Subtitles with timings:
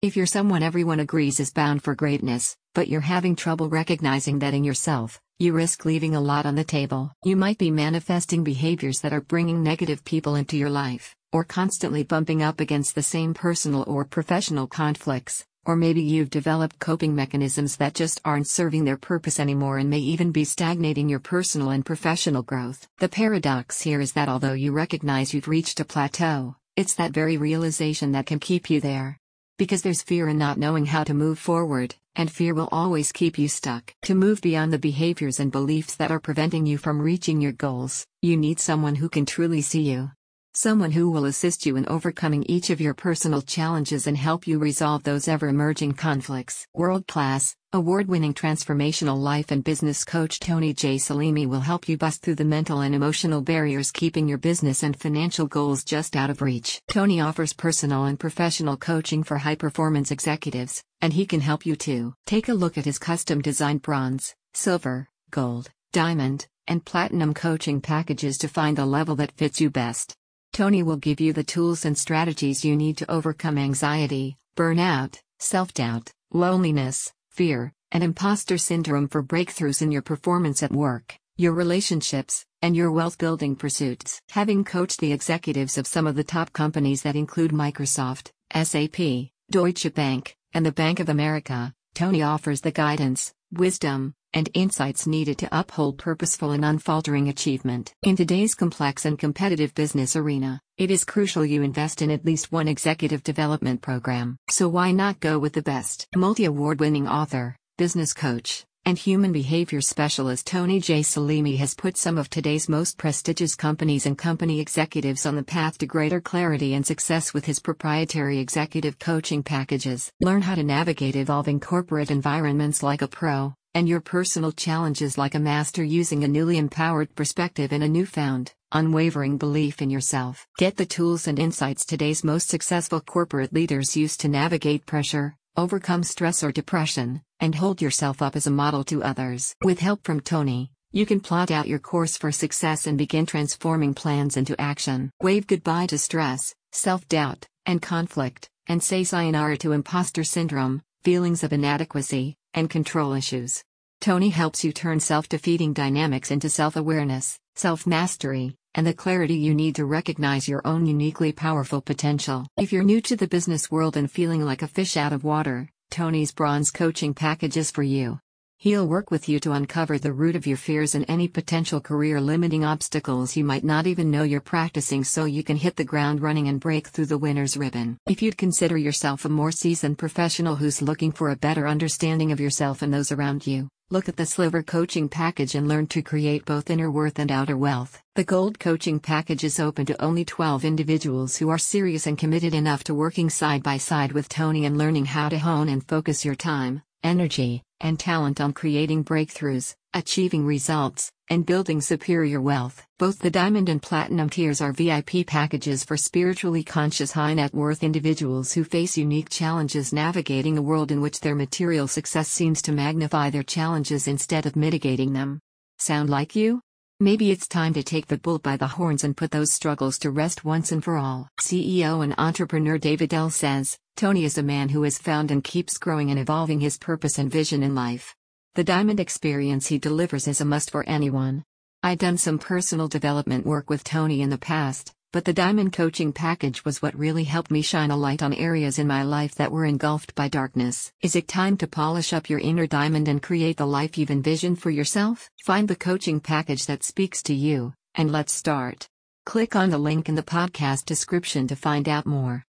[0.00, 4.54] If you're someone everyone agrees is bound for greatness, but you're having trouble recognizing that
[4.54, 7.10] in yourself, you risk leaving a lot on the table.
[7.24, 12.04] You might be manifesting behaviors that are bringing negative people into your life, or constantly
[12.04, 17.74] bumping up against the same personal or professional conflicts, or maybe you've developed coping mechanisms
[17.78, 21.84] that just aren't serving their purpose anymore and may even be stagnating your personal and
[21.84, 22.86] professional growth.
[22.98, 27.36] The paradox here is that although you recognize you've reached a plateau, it's that very
[27.36, 29.18] realization that can keep you there.
[29.58, 33.38] Because there's fear in not knowing how to move forward, and fear will always keep
[33.38, 33.92] you stuck.
[34.02, 38.06] To move beyond the behaviors and beliefs that are preventing you from reaching your goals,
[38.22, 40.12] you need someone who can truly see you.
[40.54, 44.58] Someone who will assist you in overcoming each of your personal challenges and help you
[44.58, 46.66] resolve those ever emerging conflicts.
[46.74, 50.96] World class, Award winning transformational life and business coach Tony J.
[50.96, 54.98] Selimi will help you bust through the mental and emotional barriers keeping your business and
[54.98, 56.80] financial goals just out of reach.
[56.88, 61.76] Tony offers personal and professional coaching for high performance executives, and he can help you
[61.76, 62.14] too.
[62.24, 68.38] Take a look at his custom designed bronze, silver, gold, diamond, and platinum coaching packages
[68.38, 70.16] to find the level that fits you best.
[70.52, 75.72] Tony will give you the tools and strategies you need to overcome anxiety, burnout, self
[75.74, 82.44] doubt, loneliness fear, and imposter syndrome for breakthroughs in your performance at work, your relationships,
[82.62, 84.20] and your wealth building pursuits.
[84.30, 89.94] Having coached the executives of some of the top companies that include Microsoft, SAP, Deutsche
[89.94, 95.58] Bank, and the Bank of America, Tony offers the guidance, wisdom, and insights needed to
[95.58, 97.92] uphold purposeful and unfaltering achievement.
[98.02, 102.52] In today's complex and competitive business arena, it is crucial you invest in at least
[102.52, 104.36] one executive development program.
[104.50, 106.06] So why not go with the best?
[106.14, 111.00] Multi award winning author, business coach, and human behavior specialist Tony J.
[111.00, 115.76] Selimi has put some of today's most prestigious companies and company executives on the path
[115.78, 120.10] to greater clarity and success with his proprietary executive coaching packages.
[120.22, 125.34] Learn how to navigate evolving corporate environments like a pro and your personal challenges like
[125.34, 130.46] a master using a newly empowered perspective and a newfound, unwavering belief in yourself.
[130.58, 136.02] Get the tools and insights today's most successful corporate leaders use to navigate pressure, overcome
[136.02, 139.54] stress or depression, and hold yourself up as a model to others.
[139.62, 143.92] With help from Tony, you can plot out your course for success and begin transforming
[143.92, 145.10] plans into action.
[145.20, 151.44] Wave goodbye to stress, self doubt, and conflict, and say sayonara to imposter syndrome, feelings
[151.44, 153.62] of inadequacy, and control issues.
[154.00, 159.34] Tony helps you turn self defeating dynamics into self awareness, self mastery, and the clarity
[159.34, 162.46] you need to recognize your own uniquely powerful potential.
[162.56, 165.68] If you're new to the business world and feeling like a fish out of water,
[165.90, 168.20] Tony's Bronze Coaching Package is for you.
[168.60, 172.20] He'll work with you to uncover the root of your fears and any potential career
[172.20, 176.20] limiting obstacles you might not even know you're practicing so you can hit the ground
[176.20, 177.98] running and break through the winner's ribbon.
[178.08, 182.40] If you'd consider yourself a more seasoned professional who's looking for a better understanding of
[182.40, 186.44] yourself and those around you, look at the Sliver Coaching Package and learn to create
[186.44, 188.02] both inner worth and outer wealth.
[188.16, 192.54] The Gold Coaching Package is open to only 12 individuals who are serious and committed
[192.54, 196.24] enough to working side by side with Tony and learning how to hone and focus
[196.24, 202.84] your time, energy, and talent on creating breakthroughs, achieving results, and building superior wealth.
[202.98, 207.82] Both the diamond and platinum tiers are VIP packages for spiritually conscious high net worth
[207.82, 212.72] individuals who face unique challenges navigating a world in which their material success seems to
[212.72, 215.40] magnify their challenges instead of mitigating them.
[215.78, 216.60] Sound like you?
[217.00, 220.10] Maybe it's time to take the bull by the horns and put those struggles to
[220.10, 221.28] rest once and for all.
[221.40, 223.30] CEO and entrepreneur David L.
[223.30, 227.16] says Tony is a man who has found and keeps growing and evolving his purpose
[227.16, 228.16] and vision in life.
[228.56, 231.44] The diamond experience he delivers is a must for anyone.
[231.84, 236.12] I've done some personal development work with Tony in the past, but the diamond coaching
[236.12, 239.50] package was what really helped me shine a light on areas in my life that
[239.50, 240.92] were engulfed by darkness.
[241.00, 244.60] Is it time to polish up your inner diamond and create the life you've envisioned
[244.60, 245.30] for yourself?
[245.46, 248.88] Find the coaching package that speaks to you, and let's start.
[249.24, 252.44] Click on the link in the podcast description to find out more.